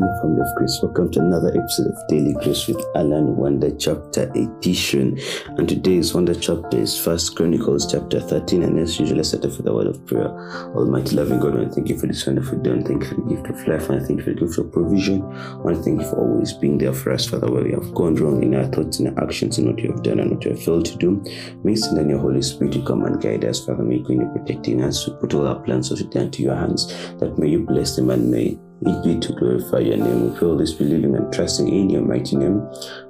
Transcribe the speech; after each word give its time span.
Family 0.00 0.40
of 0.40 0.54
grace, 0.54 0.78
welcome 0.82 1.10
to 1.10 1.20
another 1.20 1.48
episode 1.48 1.88
of 1.88 2.08
Daily 2.08 2.32
Grace 2.32 2.66
with 2.66 2.82
Alan 2.94 3.36
Wonder 3.36 3.70
Chapter 3.76 4.32
Edition. 4.34 5.20
And 5.58 5.68
today's 5.68 6.14
Wonder 6.14 6.34
Chapter 6.34 6.78
is 6.78 6.98
First 6.98 7.36
Chronicles 7.36 7.92
chapter 7.92 8.18
13. 8.18 8.62
And 8.62 8.78
as 8.78 8.98
usual, 8.98 9.18
let's 9.18 9.28
start 9.28 9.44
off 9.44 9.58
with 9.58 9.66
a 9.66 9.74
word 9.74 9.88
of 9.88 10.06
prayer. 10.06 10.28
Almighty 10.74 11.16
loving 11.16 11.38
God, 11.38 11.60
I 11.60 11.68
thank 11.68 11.90
you 11.90 11.98
for 11.98 12.06
this 12.06 12.26
wonderful 12.26 12.58
day. 12.60 12.70
And 12.70 12.86
thank 12.86 13.02
you 13.02 13.08
for 13.10 13.14
the 13.16 13.34
gift 13.34 13.50
of 13.50 13.68
life. 13.68 13.90
And 13.90 14.00
I 14.00 14.06
thank 14.06 14.20
you 14.20 14.24
for 14.24 14.32
the 14.32 14.40
gift 14.40 14.58
of 14.58 14.72
provision. 14.72 15.22
I 15.22 15.74
thank 15.74 16.00
you 16.00 16.08
for 16.08 16.16
always 16.16 16.54
being 16.54 16.78
there 16.78 16.94
for 16.94 17.12
us, 17.12 17.28
Father, 17.28 17.50
where 17.50 17.64
we 17.64 17.72
have 17.72 17.92
gone 17.94 18.14
wrong 18.14 18.42
in 18.42 18.54
our 18.54 18.68
thoughts, 18.68 19.00
in 19.00 19.08
our 19.08 19.24
actions, 19.24 19.58
in 19.58 19.66
what 19.66 19.78
you 19.80 19.92
have 19.92 20.02
done 20.02 20.18
and 20.18 20.30
what 20.30 20.44
you 20.44 20.52
have 20.52 20.62
failed 20.62 20.86
to 20.86 20.96
do. 20.96 21.22
May 21.62 21.74
send 21.74 21.98
in 21.98 22.08
your 22.08 22.20
Holy 22.20 22.40
Spirit 22.40 22.72
to 22.72 22.82
come 22.86 23.04
and 23.04 23.20
guide 23.20 23.44
us, 23.44 23.66
Father. 23.66 23.82
May 23.82 23.96
you 23.96 24.30
protecting 24.34 24.82
us. 24.82 25.06
We 25.06 25.14
put 25.16 25.34
all 25.34 25.46
our 25.46 25.60
plans 25.60 25.90
of 25.90 25.98
today 25.98 26.22
into 26.22 26.42
your 26.42 26.56
hands. 26.56 26.86
That 27.18 27.36
may 27.38 27.48
you 27.48 27.66
bless 27.66 27.96
them 27.96 28.08
and 28.08 28.30
may 28.30 28.58
it 28.82 29.04
be 29.04 29.18
to 29.18 29.32
glorify 29.34 29.78
your 29.78 29.98
name. 29.98 30.30
We 30.30 30.38
feel 30.38 30.56
this 30.56 30.72
believing 30.72 31.14
and 31.14 31.32
trusting 31.32 31.68
in 31.68 31.90
your 31.90 32.02
mighty 32.02 32.36
name, 32.36 32.60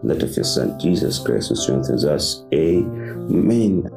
that 0.03 0.23
of 0.23 0.35
your 0.35 0.45
Son, 0.45 0.79
Jesus 0.81 1.19
Christ, 1.19 1.51
who 1.51 1.57
strengthens 1.57 2.05
us. 2.05 2.45
Amen. 2.53 3.89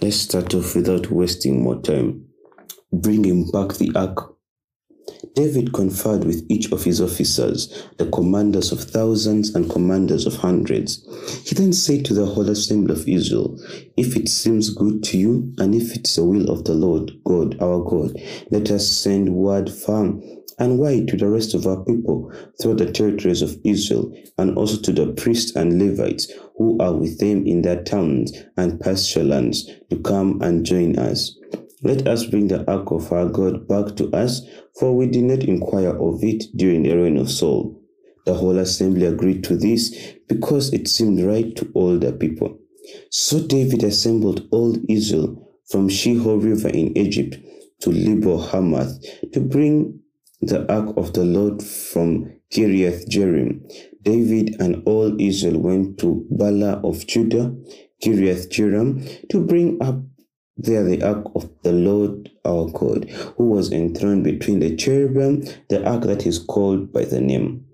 Let's 0.00 0.16
start 0.16 0.52
off 0.54 0.74
without 0.74 1.10
wasting 1.10 1.62
more 1.62 1.80
time. 1.80 2.26
Bringing 2.92 3.50
back 3.50 3.74
the 3.74 3.92
ark. 3.94 4.32
David 5.34 5.72
conferred 5.72 6.24
with 6.24 6.44
each 6.50 6.70
of 6.72 6.84
his 6.84 7.00
officers, 7.00 7.88
the 7.96 8.10
commanders 8.10 8.72
of 8.72 8.82
thousands 8.82 9.54
and 9.54 9.70
commanders 9.70 10.26
of 10.26 10.34
hundreds. 10.34 11.06
He 11.48 11.54
then 11.54 11.72
said 11.72 12.04
to 12.06 12.14
the 12.14 12.26
whole 12.26 12.48
assembly 12.50 12.94
of 12.94 13.08
Israel, 13.08 13.58
If 13.96 14.16
it 14.16 14.28
seems 14.28 14.70
good 14.70 15.02
to 15.04 15.18
you, 15.18 15.54
and 15.58 15.74
if 15.74 15.94
it's 15.94 16.16
the 16.16 16.24
will 16.24 16.50
of 16.50 16.64
the 16.64 16.74
Lord 16.74 17.12
God, 17.24 17.60
our 17.62 17.82
God, 17.82 18.20
let 18.50 18.70
us 18.70 18.88
send 18.88 19.34
word 19.34 19.70
firm 19.72 20.20
and 20.62 20.78
wide 20.78 21.08
to 21.08 21.16
the 21.16 21.28
rest 21.28 21.54
of 21.54 21.66
our 21.66 21.84
people 21.84 22.32
throughout 22.60 22.78
the 22.78 22.92
territories 22.92 23.42
of 23.42 23.58
Israel, 23.64 24.16
and 24.38 24.56
also 24.56 24.80
to 24.80 24.92
the 24.92 25.12
priests 25.14 25.56
and 25.56 25.76
Levites 25.76 26.30
who 26.56 26.78
are 26.78 26.94
with 26.94 27.18
them 27.18 27.44
in 27.44 27.62
their 27.62 27.82
towns 27.82 28.32
and 28.56 28.80
pasture 28.80 29.24
lands 29.24 29.68
to 29.90 29.98
come 29.98 30.40
and 30.40 30.64
join 30.64 30.96
us. 30.96 31.36
Let 31.82 32.06
us 32.06 32.26
bring 32.26 32.46
the 32.46 32.64
ark 32.70 32.92
of 32.92 33.10
our 33.10 33.28
God 33.28 33.66
back 33.66 33.96
to 33.96 34.08
us, 34.12 34.42
for 34.78 34.96
we 34.96 35.08
did 35.08 35.24
not 35.24 35.42
inquire 35.42 36.00
of 36.00 36.22
it 36.22 36.44
during 36.54 36.84
the 36.84 36.94
reign 36.94 37.16
of 37.16 37.28
Saul. 37.28 37.82
The 38.24 38.34
whole 38.34 38.58
assembly 38.58 39.06
agreed 39.06 39.42
to 39.44 39.56
this 39.56 40.14
because 40.28 40.72
it 40.72 40.86
seemed 40.86 41.24
right 41.24 41.56
to 41.56 41.68
all 41.74 41.98
the 41.98 42.12
people. 42.12 42.56
So 43.10 43.44
David 43.44 43.82
assembled 43.82 44.46
all 44.52 44.76
Israel 44.88 45.44
from 45.68 45.88
Shihor 45.88 46.40
River 46.40 46.68
in 46.68 46.96
Egypt 46.96 47.36
to 47.80 47.90
Lebo 47.90 48.38
Hamath 48.38 48.96
to 49.32 49.40
bring 49.40 49.98
the 50.42 50.70
ark 50.72 50.94
of 50.96 51.12
the 51.12 51.24
Lord 51.24 51.62
from 51.62 52.32
Kiriath 52.52 53.08
Jearim. 53.08 53.62
David 54.02 54.56
and 54.60 54.82
all 54.86 55.20
Israel 55.20 55.60
went 55.60 55.98
to 55.98 56.26
Baalah 56.32 56.84
of 56.84 57.06
Judah, 57.06 57.54
Kiriath 58.02 58.48
Jearim, 58.48 59.28
to 59.28 59.40
bring 59.40 59.80
up 59.80 60.02
there 60.56 60.82
the 60.82 61.02
ark 61.02 61.30
of 61.36 61.48
the 61.62 61.72
Lord 61.72 62.30
our 62.44 62.68
God, 62.70 63.08
who 63.36 63.50
was 63.50 63.72
enthroned 63.72 64.24
between 64.24 64.58
the 64.58 64.74
cherubim, 64.76 65.44
the 65.70 65.86
ark 65.88 66.02
that 66.02 66.26
is 66.26 66.40
called 66.40 66.92
by 66.92 67.04
the 67.04 67.20
name. 67.20 67.64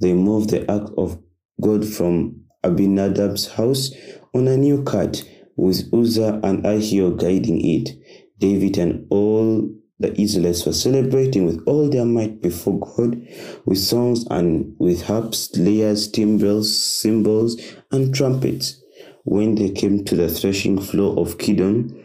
They 0.00 0.12
moved 0.12 0.50
the 0.50 0.70
ark 0.70 0.92
of 0.98 1.18
God 1.60 1.86
from 1.86 2.42
Abinadab's 2.64 3.52
house 3.52 3.92
on 4.34 4.48
a 4.48 4.56
new 4.56 4.82
cart, 4.82 5.22
with 5.56 5.88
Uzzah 5.94 6.40
and 6.42 6.64
Ahio 6.64 7.16
guiding 7.16 7.64
it. 7.64 7.90
David 8.38 8.76
and 8.76 9.06
all 9.10 9.70
the 9.98 10.20
Israelites 10.20 10.66
were 10.66 10.72
celebrating 10.72 11.46
with 11.46 11.62
all 11.66 11.88
their 11.88 12.04
might 12.04 12.42
before 12.42 12.78
God, 12.78 13.26
with 13.64 13.78
songs 13.78 14.26
and 14.30 14.74
with 14.78 15.02
harps, 15.02 15.56
lyres, 15.56 16.10
timbrels, 16.10 16.78
cymbals, 16.78 17.60
and 17.90 18.14
trumpets. 18.14 18.82
When 19.24 19.54
they 19.54 19.70
came 19.70 20.04
to 20.04 20.14
the 20.14 20.28
threshing 20.28 20.80
floor 20.80 21.18
of 21.18 21.38
Kidon, 21.38 22.02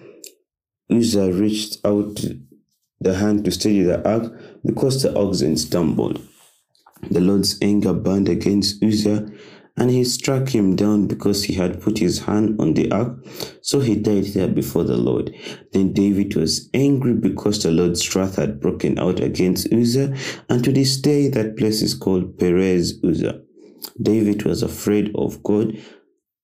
Uzzah 0.89 1.33
reached 1.33 1.77
out 1.85 2.23
the 2.99 3.15
hand 3.15 3.45
to 3.45 3.51
steady 3.51 3.83
the 3.83 4.07
ark 4.07 4.31
because 4.65 5.03
the 5.03 5.17
oxen 5.17 5.57
stumbled. 5.57 6.21
The 7.09 7.19
Lord's 7.19 7.57
anger 7.61 7.93
burned 7.93 8.29
against 8.29 8.81
Uzzah, 8.83 9.31
and 9.81 9.89
he 9.89 10.03
struck 10.03 10.49
him 10.49 10.75
down 10.75 11.07
because 11.07 11.45
he 11.45 11.55
had 11.55 11.81
put 11.81 11.97
his 11.97 12.19
hand 12.19 12.55
on 12.61 12.75
the 12.75 12.91
ark. 12.91 13.17
So 13.61 13.79
he 13.79 13.95
died 13.95 14.25
there 14.25 14.47
before 14.47 14.83
the 14.83 14.95
Lord. 14.95 15.33
Then 15.73 15.91
David 15.91 16.35
was 16.35 16.69
angry 16.75 17.15
because 17.15 17.63
the 17.63 17.71
Lord's 17.71 18.15
wrath 18.15 18.35
had 18.35 18.61
broken 18.61 18.99
out 18.99 19.19
against 19.19 19.73
Uzzah, 19.73 20.15
and 20.49 20.63
to 20.63 20.71
this 20.71 20.97
day 20.97 21.29
that 21.29 21.57
place 21.57 21.81
is 21.81 21.95
called 21.95 22.37
Perez 22.37 22.99
Uzzah. 23.03 23.41
David 23.99 24.43
was 24.43 24.61
afraid 24.61 25.15
of 25.15 25.41
God 25.41 25.75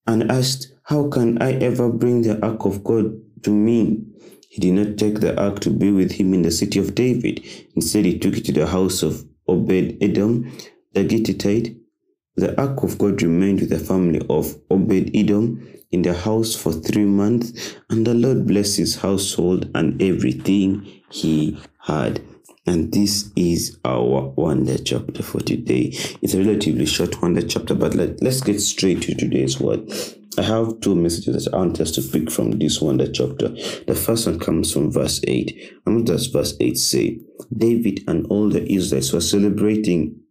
and 0.07 0.31
asked, 0.31 0.73
How 0.85 1.07
can 1.07 1.39
I 1.39 1.51
ever 1.59 1.91
bring 1.91 2.23
the 2.23 2.43
ark 2.43 2.65
of 2.65 2.83
God 2.83 3.21
to 3.43 3.51
me? 3.51 4.03
He 4.49 4.59
did 4.59 4.73
not 4.73 4.97
take 4.97 5.19
the 5.19 5.39
ark 5.39 5.59
to 5.59 5.69
be 5.69 5.91
with 5.91 6.13
him 6.13 6.33
in 6.33 6.41
the 6.41 6.49
city 6.49 6.79
of 6.79 6.95
David. 6.95 7.45
Instead, 7.75 8.05
he 8.05 8.17
took 8.17 8.35
it 8.35 8.45
to 8.45 8.51
the 8.51 8.65
house 8.65 9.03
of 9.03 9.23
Obed 9.47 9.99
Edom, 10.01 10.51
the 10.93 11.03
Gittite. 11.03 11.77
The 12.37 12.55
ark 12.61 12.83
of 12.83 12.99
God 12.99 13.21
remained 13.23 13.61
with 13.61 13.71
the 13.71 13.79
family 13.79 14.21
of 14.29 14.55
Obed 14.69 15.09
Edom 15.15 15.67
in 15.91 16.03
the 16.03 16.13
house 16.13 16.55
for 16.55 16.71
three 16.71 17.05
months, 17.05 17.75
and 17.89 18.05
the 18.05 18.13
Lord 18.13 18.45
blessed 18.45 18.77
his 18.77 18.97
household 18.97 19.71
and 19.73 19.99
everything 19.99 20.85
he 21.09 21.59
had. 21.79 22.21
And 22.67 22.93
this 22.93 23.31
is 23.35 23.79
our 23.83 24.33
wonder 24.35 24.77
chapter 24.77 25.23
for 25.23 25.39
today. 25.39 25.93
It's 26.21 26.35
a 26.35 26.39
relatively 26.43 26.85
short 26.85 27.19
wonder 27.23 27.41
chapter, 27.41 27.73
but 27.73 27.95
let, 27.95 28.21
let's 28.21 28.41
get 28.41 28.61
straight 28.61 29.01
to 29.03 29.15
today's 29.15 29.59
word. 29.59 29.91
I 30.37 30.43
have 30.43 30.81
two 30.81 30.93
messages 30.93 31.45
that 31.45 31.53
I 31.55 31.57
want 31.57 31.79
us 31.79 31.89
to 31.93 32.03
pick 32.03 32.29
from 32.29 32.51
this 32.51 32.79
wonder 32.79 33.11
chapter. 33.11 33.47
The 33.87 33.95
first 33.95 34.27
one 34.27 34.37
comes 34.37 34.71
from 34.71 34.91
verse 34.91 35.21
8. 35.27 35.79
And 35.87 35.95
what 35.95 36.05
does 36.05 36.27
verse 36.27 36.55
8 36.59 36.77
say? 36.77 37.19
David 37.55 38.03
and 38.07 38.27
all 38.27 38.49
the 38.49 38.71
Israelites 38.71 39.11
were 39.11 39.21
celebrating 39.21 40.21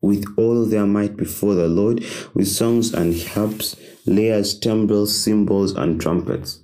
with 0.00 0.24
all 0.36 0.64
their 0.64 0.86
might 0.86 1.16
before 1.16 1.54
the 1.54 1.68
Lord, 1.68 2.04
with 2.34 2.48
songs 2.48 2.94
and 2.94 3.20
harps, 3.20 3.76
lyres, 4.06 4.58
timbrels, 4.58 5.16
cymbals, 5.16 5.72
and 5.72 6.00
trumpets. 6.00 6.62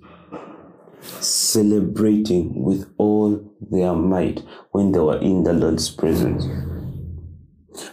Celebrating 1.20 2.62
with 2.62 2.92
all 2.96 3.52
their 3.70 3.94
might 3.94 4.42
when 4.72 4.92
they 4.92 5.00
were 5.00 5.18
in 5.18 5.44
the 5.44 5.52
Lord's 5.52 5.90
presence. 5.90 6.44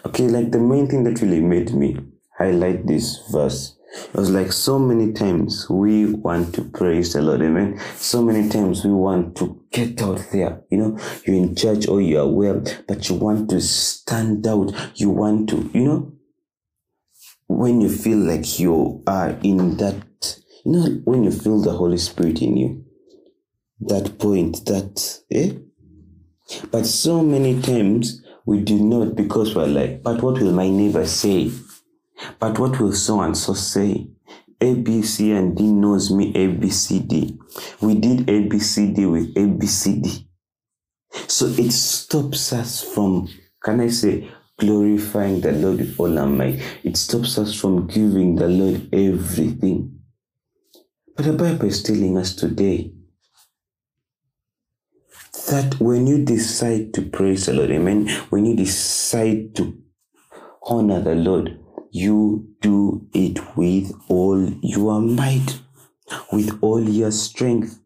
Okay, 0.05 0.27
like 0.27 0.51
the 0.51 0.59
main 0.59 0.87
thing 0.87 1.03
that 1.03 1.21
really 1.21 1.41
made 1.41 1.73
me 1.73 1.97
highlight 2.37 2.87
this 2.87 3.19
verse 3.31 3.77
it 3.93 4.13
was 4.13 4.29
like 4.29 4.53
so 4.53 4.79
many 4.79 5.11
times 5.11 5.69
we 5.69 6.05
want 6.05 6.55
to 6.55 6.63
praise 6.63 7.13
the 7.13 7.21
Lord, 7.21 7.41
amen. 7.41 7.79
So 7.95 8.21
many 8.21 8.47
times 8.47 8.85
we 8.85 8.91
want 8.91 9.35
to 9.37 9.61
get 9.71 10.01
out 10.01 10.23
there, 10.31 10.61
you 10.69 10.77
know, 10.77 10.97
you're 11.25 11.35
in 11.35 11.55
church 11.55 11.87
or 11.87 11.99
you 12.01 12.19
are 12.19 12.27
well, 12.27 12.63
but 12.87 13.09
you 13.09 13.15
want 13.15 13.49
to 13.49 13.59
stand 13.59 14.47
out. 14.47 14.73
You 14.95 15.09
want 15.09 15.49
to, 15.49 15.69
you 15.73 15.83
know, 15.83 16.13
when 17.47 17.81
you 17.81 17.89
feel 17.89 18.19
like 18.19 18.59
you 18.59 19.03
are 19.07 19.31
in 19.43 19.77
that, 19.77 20.37
you 20.63 20.71
know, 20.71 20.85
when 21.03 21.23
you 21.23 21.31
feel 21.31 21.61
the 21.61 21.71
Holy 21.71 21.97
Spirit 21.97 22.41
in 22.41 22.55
you, 22.55 22.85
that 23.81 24.17
point, 24.19 24.65
that, 24.65 25.19
eh? 25.31 25.53
But 26.71 26.85
so 26.85 27.23
many 27.23 27.61
times 27.61 28.23
we 28.45 28.61
do 28.61 28.77
not 28.81 29.15
because 29.15 29.55
we're 29.55 29.67
like, 29.67 30.03
but 30.03 30.21
what 30.21 30.39
will 30.41 30.51
my 30.53 30.69
neighbor 30.69 31.05
say? 31.05 31.51
But 32.39 32.59
what 32.59 32.79
will 32.79 32.93
so 32.93 33.21
and 33.21 33.37
so 33.37 33.53
say? 33.53 34.07
A, 34.59 34.75
B, 34.75 35.01
C, 35.01 35.31
and 35.31 35.57
D 35.57 35.63
knows 35.63 36.11
me 36.11 36.33
A, 36.35 36.47
B, 36.47 36.69
C, 36.69 36.99
D. 36.99 37.39
We 37.81 37.95
did 37.95 38.29
A, 38.29 38.47
B, 38.47 38.59
C, 38.59 38.93
D 38.93 39.05
with 39.07 39.35
A, 39.35 39.47
B, 39.47 39.65
C, 39.65 39.99
D. 39.99 40.27
So 41.27 41.47
it 41.47 41.71
stops 41.71 42.53
us 42.53 42.83
from, 42.83 43.27
can 43.63 43.81
I 43.81 43.87
say, 43.87 44.29
glorifying 44.57 45.41
the 45.41 45.51
Lord 45.51 45.79
with 45.79 45.99
all 45.99 46.19
our 46.19 46.27
might. 46.27 46.61
It 46.83 46.95
stops 46.95 47.39
us 47.39 47.59
from 47.59 47.87
giving 47.87 48.35
the 48.35 48.47
Lord 48.47 48.93
everything. 48.93 49.99
But 51.15 51.25
the 51.25 51.33
Bible 51.33 51.65
is 51.65 51.81
telling 51.81 52.17
us 52.17 52.35
today 52.35 52.93
that 55.49 55.77
when 55.79 56.05
you 56.05 56.23
decide 56.23 56.93
to 56.93 57.01
praise 57.01 57.47
the 57.47 57.53
Lord, 57.53 57.71
amen, 57.71 58.07
when 58.29 58.45
you 58.45 58.55
decide 58.55 59.55
to 59.55 59.75
honor 60.63 61.01
the 61.01 61.15
Lord, 61.15 61.59
you 61.91 62.55
do 62.61 63.07
it 63.13 63.55
with 63.57 63.93
all 64.07 64.41
your 64.61 65.01
might, 65.01 65.59
with 66.31 66.57
all 66.61 66.81
your 66.81 67.11
strength. 67.11 67.79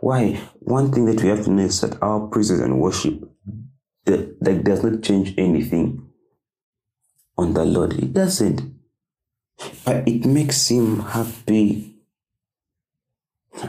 Why? 0.00 0.40
One 0.60 0.92
thing 0.92 1.06
that 1.06 1.22
we 1.22 1.30
have 1.30 1.44
to 1.44 1.50
know 1.50 1.64
is 1.64 1.80
that 1.80 2.00
our 2.02 2.28
praises 2.28 2.60
and 2.60 2.78
worship 2.78 3.20
that, 4.04 4.38
that 4.40 4.64
does 4.64 4.84
not 4.84 5.02
change 5.02 5.34
anything 5.38 6.06
on 7.36 7.54
the 7.54 7.64
Lord. 7.64 7.94
It 7.94 8.12
doesn't. 8.12 8.74
But 9.84 10.06
it 10.06 10.24
makes 10.24 10.68
him 10.68 11.00
happy. 11.00 11.96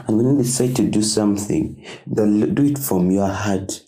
And 0.06 0.16
when 0.16 0.26
you 0.26 0.42
decide 0.42 0.76
to 0.76 0.82
do 0.88 1.02
something, 1.02 1.84
do 2.12 2.64
it 2.64 2.78
from 2.78 3.10
your 3.10 3.28
heart. 3.28 3.82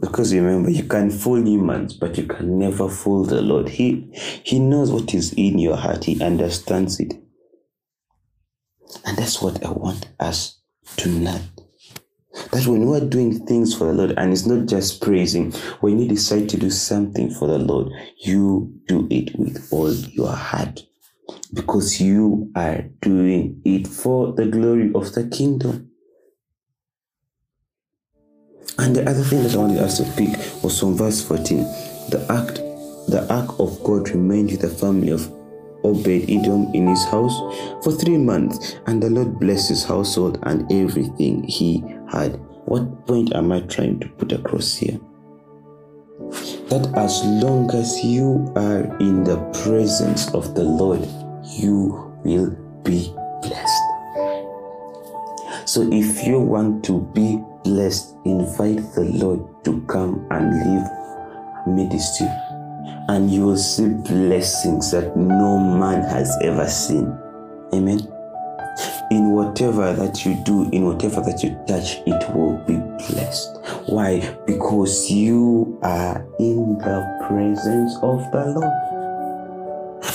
Because 0.00 0.34
remember, 0.34 0.70
you 0.70 0.84
can 0.84 1.10
fool 1.10 1.46
humans, 1.46 1.94
but 1.94 2.16
you 2.16 2.24
can 2.24 2.58
never 2.58 2.88
fool 2.88 3.24
the 3.24 3.42
Lord. 3.42 3.68
He 3.68 4.08
He 4.44 4.58
knows 4.58 4.90
what 4.90 5.14
is 5.14 5.32
in 5.34 5.58
your 5.58 5.76
heart. 5.76 6.04
He 6.04 6.22
understands 6.22 6.98
it. 7.00 7.14
And 9.04 9.16
that's 9.16 9.42
what 9.42 9.64
I 9.64 9.70
want 9.70 10.08
us 10.20 10.60
to 10.96 11.08
learn. 11.10 11.42
That 12.52 12.66
when 12.66 12.86
we 12.86 12.96
are 12.96 13.04
doing 13.04 13.44
things 13.46 13.74
for 13.74 13.86
the 13.86 13.92
Lord, 13.92 14.14
and 14.16 14.32
it's 14.32 14.46
not 14.46 14.66
just 14.66 15.02
praising, 15.02 15.52
when 15.80 15.98
you 15.98 16.08
decide 16.08 16.48
to 16.50 16.56
do 16.56 16.70
something 16.70 17.30
for 17.30 17.46
the 17.46 17.58
Lord, 17.58 17.90
you 18.18 18.72
do 18.86 19.06
it 19.10 19.38
with 19.38 19.68
all 19.70 19.92
your 19.92 20.32
heart 20.32 20.82
because 21.52 22.00
you 22.00 22.50
are 22.56 22.82
doing 23.00 23.60
it 23.64 23.86
for 23.86 24.32
the 24.32 24.46
glory 24.46 24.90
of 24.94 25.12
the 25.12 25.28
kingdom. 25.28 25.91
And 28.82 28.96
the 28.96 29.08
other 29.08 29.22
thing 29.22 29.44
that 29.44 29.54
I 29.54 29.58
wanted 29.58 29.78
us 29.78 29.98
to 29.98 30.04
pick 30.16 30.36
was 30.62 30.80
from 30.80 30.96
verse 30.96 31.22
14. 31.22 31.58
The 32.10 32.26
act, 32.28 32.56
the 33.06 33.24
ark 33.30 33.60
of 33.60 33.80
God 33.84 34.08
remained 34.08 34.50
with 34.50 34.62
the 34.62 34.68
family 34.68 35.10
of 35.10 35.32
Obed 35.84 36.28
Edom 36.28 36.74
in 36.74 36.88
his 36.88 37.04
house 37.04 37.36
for 37.84 37.92
three 37.92 38.18
months, 38.18 38.76
and 38.86 39.00
the 39.00 39.08
Lord 39.08 39.38
blessed 39.38 39.68
his 39.68 39.84
household 39.84 40.40
and 40.42 40.70
everything 40.72 41.44
he 41.44 41.84
had. 42.10 42.40
What 42.64 43.06
point 43.06 43.32
am 43.36 43.52
I 43.52 43.60
trying 43.60 44.00
to 44.00 44.08
put 44.08 44.32
across 44.32 44.74
here? 44.74 44.98
That 46.68 46.92
as 46.96 47.22
long 47.24 47.70
as 47.74 48.04
you 48.04 48.52
are 48.56 48.82
in 48.98 49.22
the 49.22 49.38
presence 49.62 50.28
of 50.34 50.56
the 50.56 50.64
Lord, 50.64 51.06
you 51.44 52.12
will 52.24 52.50
be 52.82 53.14
blessed. 53.42 53.82
So 55.66 55.88
if 55.92 56.26
you 56.26 56.40
want 56.40 56.84
to 56.86 57.00
be 57.14 57.40
blessed, 57.64 58.14
invite 58.24 58.82
the 58.94 59.04
Lord 59.04 59.64
to 59.64 59.80
come 59.86 60.26
and 60.30 60.50
live 60.50 60.88
amidst 61.66 62.20
you. 62.20 62.28
And 63.08 63.30
you 63.30 63.46
will 63.46 63.56
see 63.56 63.88
blessings 63.88 64.90
that 64.92 65.16
no 65.16 65.58
man 65.58 66.02
has 66.02 66.36
ever 66.42 66.68
seen. 66.68 67.06
Amen. 67.74 68.00
In 69.10 69.32
whatever 69.32 69.92
that 69.92 70.24
you 70.24 70.40
do, 70.44 70.70
in 70.70 70.86
whatever 70.86 71.20
that 71.20 71.42
you 71.42 71.50
touch, 71.66 71.98
it 72.06 72.34
will 72.34 72.56
be 72.66 72.76
blessed. 73.06 73.58
Why? 73.86 74.20
Because 74.46 75.10
you 75.10 75.78
are 75.82 76.26
in 76.38 76.78
the 76.78 77.26
presence 77.28 77.96
of 78.02 78.30
the 78.32 78.46
Lord. 78.58 78.92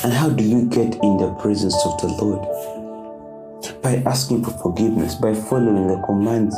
And 0.03 0.13
how 0.13 0.29
do 0.29 0.43
you 0.43 0.65
get 0.65 0.95
in 1.03 1.17
the 1.17 1.35
presence 1.39 1.75
of 1.85 1.99
the 2.01 2.07
Lord? 2.07 3.81
By 3.81 4.01
asking 4.09 4.43
for 4.43 4.51
forgiveness, 4.51 5.15
by 5.15 5.33
following 5.33 5.87
the 5.87 6.01
commands 6.05 6.55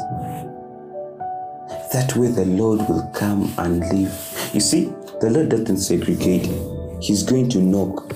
that 1.93 2.15
way 2.15 2.27
the 2.27 2.45
Lord 2.45 2.79
will 2.87 3.09
come 3.15 3.51
and 3.57 3.79
live. 3.79 4.51
You 4.53 4.59
see, 4.59 4.85
the 5.21 5.29
Lord 5.29 5.49
doesn't 5.49 5.77
segregate. 5.77 6.47
He's 7.01 7.23
going 7.23 7.49
to 7.49 7.59
knock. 7.59 8.13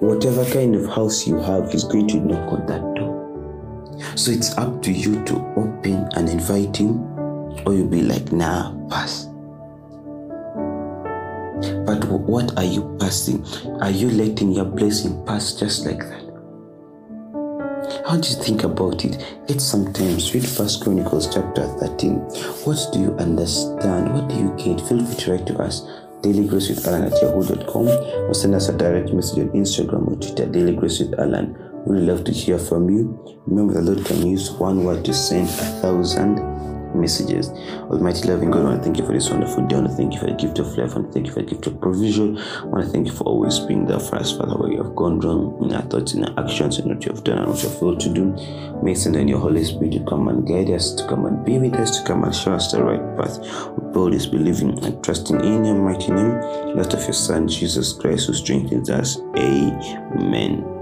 Whatever 0.00 0.44
kind 0.44 0.74
of 0.74 0.86
house 0.86 1.26
you 1.26 1.38
have, 1.38 1.70
He's 1.70 1.84
going 1.84 2.08
to 2.08 2.16
knock 2.18 2.52
on 2.52 2.66
that 2.66 2.80
door. 2.94 4.16
So 4.16 4.30
it's 4.30 4.56
up 4.58 4.82
to 4.82 4.92
you 4.92 5.24
to 5.24 5.36
open 5.56 6.08
and 6.16 6.28
invite 6.28 6.76
Him, 6.76 6.98
or 7.66 7.74
you'll 7.74 7.88
be 7.88 8.02
like, 8.02 8.32
nah, 8.32 8.74
pass. 8.88 9.26
But 11.86 12.04
what 12.04 12.56
are 12.56 12.64
you 12.64 12.96
passing? 13.00 13.44
Are 13.80 13.90
you 13.90 14.10
letting 14.10 14.52
your 14.52 14.64
blessing 14.64 15.24
pass 15.24 15.54
just 15.54 15.86
like 15.86 16.00
that? 16.00 16.27
How 18.08 18.16
do 18.16 18.26
you 18.26 18.42
think 18.42 18.64
about 18.64 19.04
it? 19.04 19.22
It's 19.48 19.64
sometimes 19.64 20.32
read 20.32 20.48
First 20.48 20.82
Chronicles 20.82 21.26
chapter 21.30 21.66
13. 21.78 22.14
What 22.64 22.78
do 22.90 23.00
you 23.00 23.12
understand? 23.18 24.14
What 24.14 24.28
do 24.30 24.34
you 24.34 24.54
get? 24.56 24.80
Feel 24.88 25.04
free 25.04 25.16
to 25.16 25.32
write 25.32 25.46
to 25.48 25.58
us. 25.58 25.86
Daily 26.22 26.46
Grace 26.46 26.70
with 26.70 26.86
Alan 26.86 27.12
at 27.12 27.20
yahoo.com 27.20 27.86
or 27.86 28.32
send 28.32 28.54
us 28.54 28.70
a 28.70 28.78
direct 28.78 29.12
message 29.12 29.40
on 29.40 29.50
Instagram 29.50 30.08
or 30.08 30.16
Twitter, 30.16 30.46
Daily 30.46 30.74
Grace 30.74 31.00
with 31.00 31.20
Alan. 31.20 31.54
We 31.84 31.96
would 31.96 32.04
love 32.04 32.24
to 32.24 32.32
hear 32.32 32.58
from 32.58 32.88
you. 32.88 33.42
Remember, 33.46 33.74
the 33.74 33.82
Lord 33.82 34.06
can 34.06 34.26
use 34.26 34.52
one 34.52 34.84
word 34.84 35.04
to 35.04 35.12
send 35.12 35.46
a 35.46 35.80
thousand 35.82 36.38
messages. 36.94 37.48
Almighty 37.90 38.28
loving 38.28 38.50
God, 38.50 38.60
I 38.60 38.64
want 38.64 38.76
to 38.78 38.84
thank 38.84 38.98
you 38.98 39.06
for 39.06 39.12
this 39.12 39.30
wonderful 39.30 39.66
day. 39.66 39.76
I 39.76 39.80
want 39.80 39.90
to 39.90 39.96
thank 39.96 40.14
you 40.14 40.20
for 40.20 40.26
the 40.26 40.34
gift 40.34 40.58
of 40.58 40.66
life. 40.76 40.92
I 40.92 40.98
want 41.00 41.08
to 41.08 41.12
thank 41.12 41.26
you 41.26 41.32
for 41.32 41.42
the 41.42 41.50
gift 41.50 41.66
of 41.66 41.80
provision. 41.80 42.38
I 42.38 42.64
want 42.64 42.84
to 42.84 42.90
thank 42.90 43.06
you 43.06 43.12
for 43.12 43.24
always 43.24 43.58
being 43.60 43.86
there 43.86 44.00
for 44.00 44.16
us, 44.16 44.36
Father, 44.36 44.56
where 44.56 44.70
you 44.70 44.82
have 44.82 44.94
gone 44.94 45.20
wrong 45.20 45.58
in 45.62 45.74
our 45.74 45.82
thoughts, 45.82 46.14
in 46.14 46.24
our 46.24 46.44
actions, 46.44 46.78
and 46.78 46.94
what 46.94 47.04
you 47.04 47.12
have 47.12 47.24
done 47.24 47.38
and 47.38 47.48
what 47.48 47.62
you 47.62 47.68
have 47.68 47.78
failed 47.78 48.00
to 48.00 48.12
do. 48.12 48.36
May 48.82 48.94
send 48.94 49.16
in 49.16 49.28
your 49.28 49.40
Holy 49.40 49.64
Spirit 49.64 49.92
to 49.92 50.04
come 50.04 50.28
and 50.28 50.46
guide 50.46 50.70
us, 50.70 50.92
to 50.94 51.06
come 51.08 51.26
and 51.26 51.44
be 51.44 51.58
with 51.58 51.74
us, 51.74 51.98
to 51.98 52.04
come 52.06 52.24
and 52.24 52.34
show 52.34 52.52
us 52.52 52.72
the 52.72 52.82
right 52.82 53.16
path. 53.16 53.38
We 53.78 54.10
this 54.10 54.26
believing 54.26 54.82
and 54.84 55.02
trusting 55.02 55.40
in 55.40 55.64
your 55.64 55.74
mighty 55.74 56.12
name, 56.12 56.40
that 56.76 56.94
of 56.94 57.02
your 57.02 57.12
Son, 57.12 57.48
Jesus 57.48 57.92
Christ, 57.92 58.26
who 58.26 58.34
strengthens 58.34 58.90
us. 58.90 59.18
Amen. 59.36 60.77